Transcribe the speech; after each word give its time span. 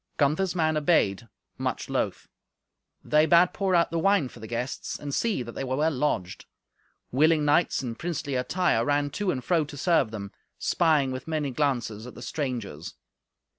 Gunther's 0.17 0.55
men 0.55 0.77
obeyed, 0.77 1.27
much 1.59 1.87
loth. 1.87 2.27
They 3.03 3.27
bade 3.27 3.53
pour 3.53 3.75
out 3.75 3.91
the 3.91 3.99
wine 3.99 4.29
for 4.29 4.39
the 4.39 4.47
guests, 4.47 4.97
and 4.97 5.13
see 5.13 5.43
that 5.43 5.51
they 5.51 5.63
were 5.63 5.75
well 5.75 5.91
lodged. 5.91 6.47
Willing 7.11 7.45
knights 7.45 7.83
in 7.83 7.93
princely 7.93 8.33
attire 8.33 8.83
ran 8.83 9.11
to 9.11 9.29
and 9.29 9.43
fro 9.43 9.63
to 9.65 9.77
serve 9.77 10.09
them, 10.09 10.31
spying 10.57 11.11
with 11.11 11.27
many 11.27 11.51
glances 11.51 12.07
at 12.07 12.15
the 12.15 12.23
strangers. 12.23 12.95